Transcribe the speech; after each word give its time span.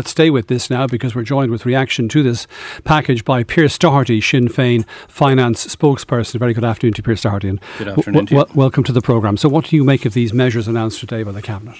Let's 0.00 0.10
stay 0.10 0.28
with 0.28 0.48
this 0.48 0.70
now 0.70 0.88
because 0.88 1.14
we're 1.14 1.22
joined 1.22 1.52
with 1.52 1.64
reaction 1.64 2.08
to 2.08 2.24
this 2.24 2.48
package 2.82 3.24
by 3.24 3.44
Pearse 3.44 3.78
Doherty, 3.78 4.20
Sinn 4.20 4.48
Féin 4.48 4.84
finance 5.06 5.64
spokesperson. 5.68 6.40
Very 6.40 6.52
good 6.52 6.64
afternoon 6.64 6.94
to 6.94 7.02
Pearse 7.04 7.22
Doherty. 7.22 7.48
And 7.50 7.60
good 7.78 7.86
afternoon. 7.86 8.24
W- 8.24 8.40
w- 8.44 8.58
welcome 8.58 8.82
to 8.82 8.92
the 8.92 9.00
programme. 9.00 9.36
So, 9.36 9.48
what 9.48 9.66
do 9.66 9.76
you 9.76 9.84
make 9.84 10.04
of 10.04 10.12
these 10.12 10.32
measures 10.34 10.66
announced 10.66 10.98
today 10.98 11.22
by 11.22 11.30
the 11.30 11.40
Cabinet? 11.40 11.76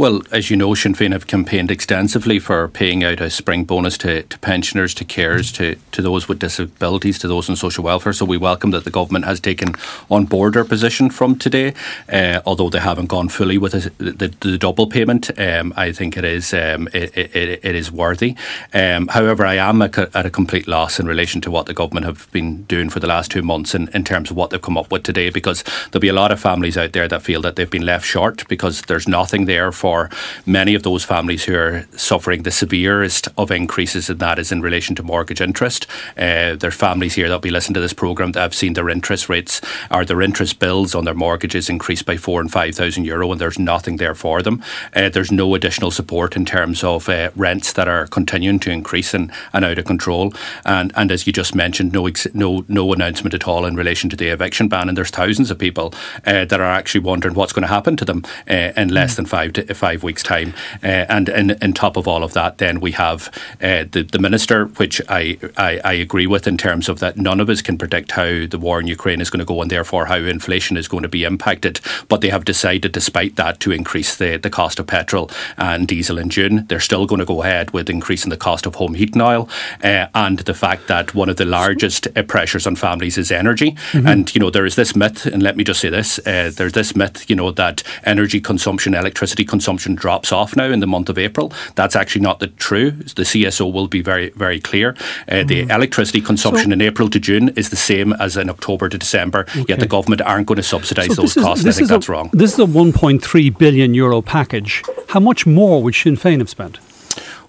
Well, 0.00 0.22
as 0.32 0.48
you 0.48 0.56
know, 0.56 0.72
Sinn 0.74 0.94
Féin 0.94 1.12
have 1.12 1.26
campaigned 1.26 1.70
extensively 1.70 2.38
for 2.38 2.68
paying 2.68 3.04
out 3.04 3.20
a 3.20 3.28
spring 3.28 3.64
bonus 3.64 3.98
to, 3.98 4.22
to 4.22 4.38
pensioners, 4.38 4.94
to 4.94 5.04
carers, 5.04 5.54
to, 5.56 5.76
to 5.92 6.00
those 6.00 6.26
with 6.26 6.38
disabilities, 6.38 7.18
to 7.18 7.28
those 7.28 7.50
on 7.50 7.56
social 7.56 7.84
welfare. 7.84 8.14
So 8.14 8.24
we 8.24 8.38
welcome 8.38 8.70
that 8.70 8.84
the 8.84 8.90
government 8.90 9.26
has 9.26 9.40
taken 9.40 9.74
on 10.10 10.24
board 10.24 10.56
our 10.56 10.64
position 10.64 11.10
from 11.10 11.36
today, 11.36 11.74
uh, 12.10 12.40
although 12.46 12.70
they 12.70 12.78
haven't 12.78 13.08
gone 13.08 13.28
fully 13.28 13.58
with 13.58 13.72
the, 13.72 14.34
the, 14.40 14.56
double 14.56 14.86
payment. 14.86 15.38
Um, 15.38 15.74
I 15.76 15.92
think 15.92 16.16
it 16.16 16.24
is 16.24 16.54
um, 16.54 16.88
it, 16.94 17.14
it, 17.14 17.60
it 17.62 17.74
is 17.74 17.92
worthy. 17.92 18.36
Um, 18.72 19.08
however, 19.08 19.44
I 19.44 19.56
am 19.56 19.82
at 19.82 19.98
a 20.14 20.30
complete 20.30 20.66
loss 20.66 20.98
in 20.98 21.06
relation 21.08 21.42
to 21.42 21.50
what 21.50 21.66
the 21.66 21.74
government 21.74 22.06
have 22.06 22.26
been 22.32 22.62
doing 22.64 22.88
for 22.88 23.00
the 23.00 23.06
last 23.06 23.30
two 23.30 23.42
months 23.42 23.74
in, 23.74 23.88
in 23.88 24.04
terms 24.04 24.30
of 24.30 24.36
what 24.36 24.48
they've 24.48 24.62
come 24.62 24.78
up 24.78 24.90
with 24.90 25.02
today, 25.02 25.28
because 25.28 25.62
there'll 25.90 26.00
be 26.00 26.08
a 26.08 26.14
lot 26.14 26.32
of 26.32 26.40
families 26.40 26.78
out 26.78 26.92
there 26.92 27.06
that 27.06 27.20
feel 27.20 27.42
that 27.42 27.56
they've 27.56 27.70
been 27.70 27.84
left 27.84 28.06
short 28.06 28.48
because 28.48 28.80
there's 28.82 29.06
nothing 29.06 29.44
there 29.44 29.70
for 29.72 29.89
for 29.90 30.08
many 30.46 30.76
of 30.76 30.82
those 30.82 31.04
families 31.04 31.44
who 31.44 31.56
are 31.56 31.84
suffering 31.96 32.44
the 32.44 32.50
severest 32.50 33.28
of 33.36 33.50
increases, 33.50 34.08
and 34.08 34.20
that 34.20 34.38
is 34.38 34.52
in 34.52 34.62
relation 34.62 34.94
to 34.94 35.02
mortgage 35.02 35.40
interest. 35.40 35.86
Uh, 36.16 36.54
there 36.54 36.68
are 36.68 36.86
families 36.88 37.14
here 37.14 37.28
that 37.28 37.34
will 37.34 37.40
be 37.40 37.50
listening 37.50 37.74
to 37.74 37.80
this 37.80 37.92
programme 37.92 38.32
that 38.32 38.40
have 38.40 38.54
seen 38.54 38.74
their 38.74 38.88
interest 38.88 39.28
rates 39.28 39.60
or 39.90 40.04
their 40.04 40.22
interest 40.22 40.60
bills 40.60 40.94
on 40.94 41.04
their 41.04 41.14
mortgages 41.14 41.68
increase 41.68 42.04
by 42.04 42.16
four 42.16 42.40
and 42.40 42.52
five 42.52 42.72
thousand 42.74 43.04
euro, 43.04 43.32
and 43.32 43.40
there's 43.40 43.58
nothing 43.58 43.98
there 43.98 44.14
for 44.14 44.42
them. 44.42 44.62
Uh, 44.94 45.08
there's 45.08 45.32
no 45.32 45.54
additional 45.54 45.90
support 45.90 46.36
in 46.36 46.44
terms 46.44 46.84
of 46.84 47.08
uh, 47.08 47.30
rents 47.34 47.72
that 47.72 47.88
are 47.88 48.06
continuing 48.06 48.60
to 48.60 48.70
increase 48.70 49.16
and, 49.16 49.32
and 49.52 49.64
out 49.64 49.78
of 49.78 49.84
control. 49.84 50.32
And 50.64 50.92
and 50.94 51.10
as 51.10 51.26
you 51.26 51.32
just 51.32 51.54
mentioned, 51.54 51.92
no 51.92 52.06
ex- 52.06 52.34
no 52.34 52.64
no 52.68 52.92
announcement 52.92 53.34
at 53.34 53.48
all 53.48 53.66
in 53.66 53.76
relation 53.76 54.10
to 54.10 54.16
the 54.16 54.28
eviction 54.28 54.68
ban. 54.68 54.88
And 54.88 54.96
there's 54.96 55.10
thousands 55.10 55.50
of 55.50 55.58
people 55.58 55.86
uh, 56.26 56.44
that 56.44 56.60
are 56.60 56.78
actually 56.78 57.04
wondering 57.04 57.34
what's 57.34 57.52
going 57.52 57.68
to 57.68 57.74
happen 57.74 57.96
to 57.96 58.04
them 58.04 58.22
uh, 58.48 58.72
in 58.80 58.88
less 58.88 59.16
than 59.16 59.26
five 59.26 59.52
to 59.52 59.69
five 59.74 60.02
weeks' 60.02 60.22
time. 60.22 60.54
Uh, 60.82 61.06
and 61.08 61.30
on 61.62 61.72
top 61.72 61.96
of 61.96 62.06
all 62.06 62.22
of 62.22 62.32
that, 62.34 62.58
then 62.58 62.80
we 62.80 62.92
have 62.92 63.28
uh, 63.62 63.84
the, 63.90 64.06
the 64.10 64.18
minister, 64.18 64.66
which 64.66 65.00
I, 65.08 65.38
I, 65.56 65.80
I, 65.84 65.92
agree 65.94 66.26
with 66.26 66.46
in 66.46 66.56
terms 66.56 66.88
of 66.88 67.00
that 67.00 67.16
none 67.16 67.40
of 67.40 67.48
us 67.48 67.62
can 67.62 67.76
predict 67.78 68.12
how 68.12 68.46
the 68.46 68.58
war 68.58 68.80
in 68.80 68.86
Ukraine 68.86 69.20
is 69.20 69.30
going 69.30 69.40
to 69.40 69.44
go 69.44 69.60
and 69.60 69.70
therefore 69.70 70.06
how 70.06 70.16
inflation 70.16 70.76
is 70.76 70.88
going 70.88 71.02
to 71.02 71.08
be 71.08 71.24
impacted. 71.24 71.80
But 72.08 72.20
they 72.20 72.30
have 72.30 72.44
decided, 72.44 72.92
despite 72.92 73.36
that, 73.36 73.60
to 73.60 73.72
increase 73.72 74.16
the, 74.16 74.36
the 74.36 74.50
cost 74.50 74.78
of 74.78 74.86
petrol 74.86 75.30
and 75.56 75.86
diesel 75.86 76.18
in 76.18 76.30
June. 76.30 76.66
They're 76.66 76.80
still 76.80 77.06
going 77.06 77.20
to 77.20 77.24
go 77.24 77.42
ahead 77.42 77.72
with 77.72 77.90
increasing 77.90 78.30
the 78.30 78.36
cost 78.36 78.66
of 78.66 78.76
home 78.76 78.94
heating 78.94 79.22
oil 79.22 79.48
uh, 79.82 80.06
and 80.14 80.38
the 80.40 80.54
fact 80.54 80.88
that 80.88 81.14
one 81.14 81.28
of 81.28 81.36
the 81.36 81.44
largest 81.44 82.06
uh, 82.16 82.22
pressures 82.22 82.66
on 82.66 82.76
families 82.76 83.18
is 83.18 83.30
energy. 83.30 83.72
Mm-hmm. 83.92 84.06
And, 84.06 84.34
you 84.34 84.40
know, 84.40 84.50
there 84.50 84.66
is 84.66 84.76
this 84.76 84.96
myth, 84.96 85.26
and 85.26 85.42
let 85.42 85.56
me 85.56 85.64
just 85.64 85.80
say 85.80 85.88
this 85.88 86.18
uh, 86.20 86.50
there's 86.54 86.72
this 86.72 86.96
myth, 86.96 87.28
you 87.28 87.36
know, 87.36 87.50
that 87.52 87.82
energy 88.04 88.40
consumption, 88.40 88.94
electricity 88.94 89.44
consumption, 89.44 89.59
consumption 89.60 89.94
drops 89.94 90.32
off 90.32 90.56
now 90.56 90.70
in 90.70 90.80
the 90.80 90.86
month 90.86 91.10
of 91.10 91.18
April. 91.18 91.52
That's 91.74 91.94
actually 91.94 92.22
not 92.22 92.40
the 92.40 92.46
true. 92.46 92.92
The 92.92 93.24
CSO 93.30 93.70
will 93.70 93.88
be 93.88 94.00
very, 94.00 94.30
very 94.30 94.58
clear. 94.58 94.96
Uh, 95.28 95.44
the 95.44 95.66
mm. 95.66 95.70
electricity 95.70 96.22
consumption 96.22 96.70
so, 96.70 96.72
in 96.72 96.80
April 96.80 97.10
to 97.10 97.20
June 97.20 97.50
is 97.50 97.68
the 97.68 97.76
same 97.76 98.14
as 98.14 98.38
in 98.38 98.48
October 98.48 98.88
to 98.88 98.96
December, 98.96 99.40
okay. 99.40 99.66
yet 99.68 99.78
the 99.78 99.86
government 99.86 100.22
aren't 100.22 100.46
going 100.46 100.56
to 100.56 100.62
subsidise 100.62 101.08
so 101.08 101.22
those 101.22 101.36
is, 101.36 101.44
costs. 101.44 101.66
I 101.66 101.72
think 101.72 101.88
that's 101.88 102.08
a, 102.08 102.12
wrong. 102.12 102.30
This 102.32 102.54
is 102.54 102.58
a 102.58 102.64
1.3 102.64 103.58
billion 103.58 103.92
euro 103.92 104.22
package. 104.22 104.82
How 105.08 105.20
much 105.20 105.46
more 105.46 105.82
would 105.82 105.94
Sinn 105.94 106.16
Féin 106.16 106.38
have 106.38 106.48
spent? 106.48 106.78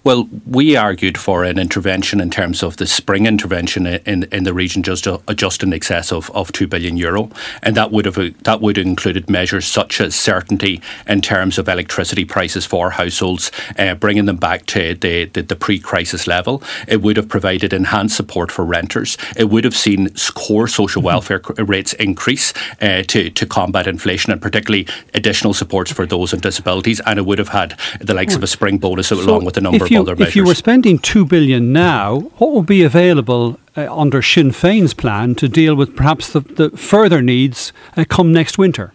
Well, 0.04 0.28
we 0.46 0.74
argued 0.74 1.16
for 1.16 1.44
an 1.44 1.60
intervention 1.60 2.20
in 2.20 2.28
terms 2.28 2.64
of 2.64 2.76
the 2.76 2.88
spring 2.88 3.26
intervention 3.26 3.86
in, 3.86 4.24
in 4.24 4.42
the 4.42 4.52
region 4.52 4.82
just 4.82 5.06
uh, 5.06 5.18
just 5.34 5.62
in 5.62 5.72
excess 5.72 6.10
of, 6.10 6.28
of 6.32 6.50
two 6.50 6.66
billion 6.66 6.96
euro, 6.96 7.30
and 7.62 7.76
that 7.76 7.92
would 7.92 8.06
have 8.06 8.16
that 8.42 8.60
would 8.60 8.78
have 8.78 8.86
included 8.86 9.30
measures 9.30 9.64
such 9.64 10.00
as 10.00 10.16
certainty 10.16 10.80
in 11.06 11.20
terms 11.20 11.56
of 11.56 11.68
electricity 11.68 12.24
prices 12.24 12.66
for 12.66 12.90
households, 12.90 13.52
uh, 13.78 13.94
bringing 13.94 14.24
them 14.24 14.38
back 14.38 14.66
to 14.66 14.94
the, 14.94 15.26
the, 15.26 15.42
the 15.42 15.54
pre-crisis 15.54 16.26
level. 16.26 16.64
It 16.88 17.00
would 17.00 17.16
have 17.16 17.28
provided 17.28 17.72
enhanced 17.72 18.16
support 18.16 18.50
for 18.50 18.64
renters. 18.64 19.16
It 19.36 19.50
would 19.50 19.62
have 19.62 19.76
seen 19.76 20.08
core 20.34 20.66
social 20.66 21.00
mm-hmm. 21.00 21.06
welfare 21.06 21.42
rates 21.58 21.92
increase 21.92 22.52
uh, 22.80 23.04
to 23.04 23.30
to 23.30 23.46
combat 23.46 23.86
inflation, 23.86 24.32
and 24.32 24.42
particularly 24.42 24.88
additional 25.14 25.54
supports 25.54 25.92
for 25.92 26.06
those 26.06 26.32
with 26.32 26.40
disabilities. 26.40 27.00
And 27.06 27.20
it 27.20 27.22
would 27.22 27.38
have 27.38 27.50
had 27.50 27.78
the 28.00 28.14
likes 28.14 28.34
of 28.34 28.42
a 28.42 28.48
spring 28.48 28.78
bonus 28.78 29.08
so 29.08 29.20
along 29.20 29.44
with 29.44 29.56
a 29.56 29.60
number 29.60 29.91
you, 29.92 30.00
other 30.00 30.16
measures. 30.16 30.28
If 30.28 30.36
you 30.36 30.44
were 30.44 30.54
spending 30.54 30.98
two 30.98 31.24
billion 31.24 31.72
now, 31.72 32.20
what 32.38 32.52
would 32.52 32.66
be 32.66 32.82
available 32.82 33.58
uh, 33.76 33.94
under 33.94 34.22
Sinn 34.22 34.50
Féin's 34.50 34.94
plan 34.94 35.34
to 35.36 35.48
deal 35.48 35.74
with 35.74 35.94
perhaps 35.96 36.32
the, 36.32 36.40
the 36.40 36.70
further 36.70 37.22
needs 37.22 37.72
uh, 37.96 38.04
come 38.08 38.32
next 38.32 38.58
winter? 38.58 38.92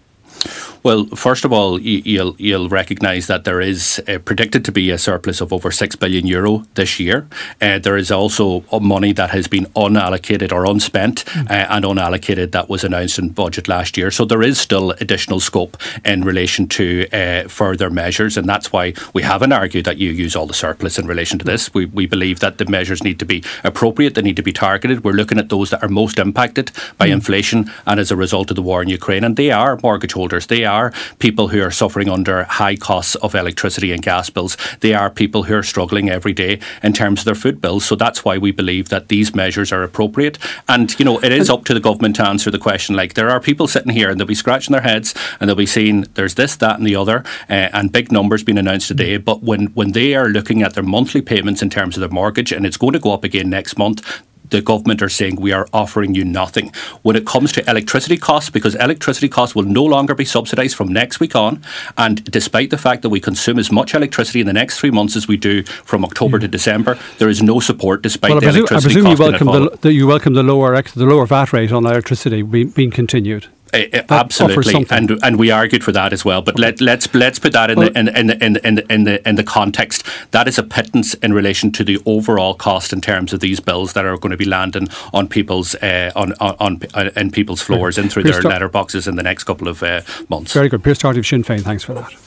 Well, 0.84 1.06
first 1.08 1.46
of 1.46 1.52
all, 1.52 1.80
you'll 1.82 2.36
you'll 2.38 2.70
recognise 2.70 3.28
that 3.28 3.44
there 3.44 3.62
is 3.62 4.02
uh, 4.08 4.20
predicted 4.20 4.64
to 4.66 4.72
be 4.72 4.92
a 4.92 4.98
surplus 4.98 5.42
of 5.42 5.52
over 5.52 5.72
six 5.72 5.96
billion 5.96 6.28
euro 6.28 6.64
this 6.76 7.00
year. 7.00 7.28
Uh, 7.62 7.80
there 7.80 7.98
is 7.98 8.12
also 8.12 8.64
money 8.80 9.14
that 9.14 9.32
has 9.32 9.48
been 9.48 9.66
unallocated 9.76 10.52
or 10.52 10.66
unspent 10.66 11.26
mm. 11.26 11.50
uh, 11.50 11.68
and 11.70 11.84
unallocated 11.86 12.52
that 12.52 12.70
was 12.70 12.84
announced 12.84 13.20
in 13.20 13.30
budget 13.30 13.68
last 13.68 13.98
year. 13.98 14.12
So 14.12 14.26
there 14.26 14.44
is 14.44 14.60
still 14.60 14.92
additional 14.92 15.40
scope 15.40 15.78
in 16.06 16.24
relation 16.24 16.68
to 16.70 17.08
uh, 17.12 17.48
further 17.48 17.90
measures, 17.90 18.38
and 18.38 18.48
that's 18.48 18.72
why 18.72 18.94
we 19.14 19.24
haven't 19.24 19.52
argued 19.52 19.86
that 19.86 19.98
you 19.98 20.12
use 20.12 20.36
all 20.36 20.48
the 20.48 20.54
surplus 20.54 21.00
in 21.00 21.08
relation 21.08 21.40
to 21.40 21.46
this. 21.46 21.74
We 21.74 21.86
we 21.86 22.06
believe 22.06 22.40
that 22.40 22.58
the 22.58 22.66
measures 22.66 23.04
need 23.04 23.20
to 23.20 23.26
be 23.26 23.44
appropriate. 23.64 24.16
They 24.16 24.22
need 24.22 24.38
to 24.38 24.44
be 24.44 24.54
targeted. 24.54 25.04
We're 25.04 25.14
looking 25.14 25.40
at 25.40 25.50
those 25.50 25.72
that 25.72 25.84
are 25.84 25.90
most 25.90 26.20
impacted 26.20 26.72
by 26.98 27.10
mm. 27.10 27.14
inflation 27.14 27.72
and 27.86 28.00
as 28.00 28.12
a 28.12 28.16
result 28.16 28.52
of 28.52 28.56
the 28.56 28.62
war 28.62 28.82
in 28.82 28.90
Ukraine, 28.90 29.24
and 29.24 29.36
they 29.36 29.52
are 29.52 29.80
mortgage 29.82 30.14
holders. 30.14 30.48
They 30.48 30.67
are 30.68 30.94
people 31.18 31.48
who 31.48 31.62
are 31.64 31.72
suffering 31.72 32.10
under 32.10 32.44
high 32.44 32.76
costs 32.76 33.16
of 33.16 33.34
electricity 33.34 33.92
and 33.92 34.04
gas 34.04 34.30
bills. 34.30 34.56
They 34.82 34.94
are 34.94 35.10
people 35.10 35.44
who 35.44 35.56
are 35.56 35.64
struggling 35.64 36.10
every 36.10 36.34
day 36.34 36.60
in 36.84 36.94
terms 36.94 37.22
of 37.22 37.26
their 37.26 37.36
food 37.36 37.60
bills. 37.60 37.86
So 37.86 37.96
that's 37.96 38.24
why 38.24 38.38
we 38.38 38.52
believe 38.52 38.90
that 38.90 39.08
these 39.08 39.34
measures 39.34 39.72
are 39.72 39.82
appropriate. 39.82 40.38
And, 40.68 40.98
you 41.00 41.06
know, 41.06 41.20
it 41.24 41.32
is 41.32 41.50
up 41.50 41.66
to 41.66 41.74
the 41.74 41.80
government 41.80 42.18
to 42.18 42.28
answer 42.28 42.52
the 42.52 42.60
question. 42.60 42.96
Like, 42.96 43.16
there 43.16 43.30
are 43.30 43.40
people 43.40 43.68
sitting 43.68 43.94
here 43.94 44.10
and 44.10 44.20
they'll 44.20 44.28
be 44.28 44.36
scratching 44.36 44.74
their 44.74 44.82
heads 44.82 45.16
and 45.40 45.50
they'll 45.50 45.56
be 45.56 45.66
saying 45.66 46.06
there's 46.14 46.36
this, 46.36 46.56
that, 46.58 46.78
and 46.78 46.86
the 46.86 46.96
other, 46.96 47.24
uh, 47.50 47.70
and 47.74 47.92
big 47.92 48.12
numbers 48.12 48.44
being 48.44 48.58
announced 48.58 48.90
today. 48.90 49.18
But 49.18 49.42
when, 49.42 49.68
when 49.68 49.94
they 49.94 50.14
are 50.14 50.28
looking 50.28 50.62
at 50.62 50.74
their 50.74 50.84
monthly 50.84 51.22
payments 51.22 51.62
in 51.62 51.70
terms 51.70 51.96
of 51.96 52.02
their 52.02 52.10
mortgage, 52.10 52.52
and 52.52 52.66
it's 52.66 52.78
going 52.78 52.94
to 52.94 53.00
go 53.00 53.14
up 53.14 53.24
again 53.24 53.50
next 53.50 53.78
month, 53.78 54.22
the 54.50 54.62
government 54.62 55.02
are 55.02 55.10
saying 55.10 55.36
we 55.36 55.52
are 55.52 55.68
offering 55.74 56.16
you 56.16 56.24
nothing. 56.24 56.72
When 57.02 57.16
it 57.16 57.26
comes 57.26 57.52
to 57.54 57.70
electricity 57.70 58.18
costs, 58.18 58.50
because 58.50 58.76
electricity 58.76 59.30
costs 59.30 59.56
will 59.56 59.64
no 59.64 59.84
longer 59.84 60.16
be 60.16 60.26
subsidised 60.26 60.76
from 60.76 60.90
next 60.90 61.20
week 61.20 61.36
on, 61.36 61.62
and 61.98 62.24
despite 62.26 62.70
the 62.70 62.78
fact 62.78 63.02
that 63.02 63.10
we 63.10 63.20
consume 63.20 63.60
as 63.60 63.72
much 63.72 63.94
electricity 63.94 64.42
in 64.42 64.48
the 64.48 64.54
next 64.54 64.80
three 64.80 64.92
months 64.92 65.16
as 65.16 65.28
we 65.28 65.38
do 65.38 65.64
from 65.64 66.04
October 66.04 66.40
to 66.40 66.48
December, 66.48 66.98
there 67.18 67.30
is 67.30 67.42
no 67.42 67.60
support 67.60 68.02
despite 68.02 68.32
well, 68.32 68.40
the 68.40 68.46
presume, 68.46 68.66
electricity 68.68 69.00
I 69.00 69.04
presume 69.04 69.12
you 69.12 69.32
welcome 69.32 69.48
the, 69.48 69.78
the, 69.82 69.94
you 69.94 70.08
welcome 70.08 70.34
the 70.34 70.44
lower 70.44 70.82
the 70.82 71.06
lower 71.06 71.26
VAT 71.26 71.54
rate 71.54 71.72
on 71.72 71.86
electricity 71.86 72.42
being 72.42 72.92
continued. 72.92 73.48
Uh, 73.74 74.02
absolutely, 74.10 74.86
and 74.90 75.12
and 75.24 75.38
we 75.38 75.52
argued 75.52 75.84
for 75.84 75.92
that 75.92 76.14
as 76.14 76.24
well. 76.24 76.42
But 76.42 76.58
let 76.58 76.82
let's 76.82 77.14
let's 77.14 77.40
put 77.40 77.54
that 77.54 77.70
in 77.70 77.78
well, 77.78 77.90
the 77.90 78.00
in, 78.00 78.08
in, 78.10 78.32
in, 78.42 78.58
in, 78.58 78.80
in 78.90 79.04
the 79.04 79.28
in 79.28 79.36
the 79.36 79.44
context. 79.44 80.06
That 80.32 80.48
is 80.48 80.58
a 80.58 80.64
pittance 80.64 81.14
in 81.16 81.34
relation 81.34 81.72
to 81.74 81.84
the 81.84 82.00
overall 82.06 82.54
cost 82.54 82.94
in 82.94 83.02
terms 83.02 83.34
of 83.34 83.40
these 83.40 83.60
bills 83.60 83.94
that 83.94 84.06
are 84.06 84.18
going 84.18 84.32
to 84.32 84.38
be 84.38 84.46
landing 84.46 84.88
on 85.14 85.28
people's 85.28 85.76
uh, 85.76 86.12
on, 86.16 86.34
on, 86.40 86.56
on 86.94 87.08
in 87.16 87.32
people's 87.32 87.62
floors 87.62 87.98
and 87.98 88.12
through 88.12 88.24
Pierce 88.24 88.42
their 88.42 88.52
letterboxes 88.52 89.08
in 89.08 89.16
the 89.16 89.24
next 89.24 89.44
couple 89.44 89.68
of 89.68 89.84
uh, 89.84 90.02
months. 90.30 90.54
Very 90.54 90.70
good, 90.70 90.84
Pearse 90.84 91.00
Doherty 91.00 91.20
of 91.20 91.28
Sinn 91.28 91.44
Féin. 91.44 91.62
Thanks 91.62 91.84
for 91.84 91.94
that. 91.94 92.12